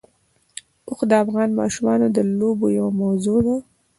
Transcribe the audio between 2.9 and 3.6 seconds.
موضوع ده.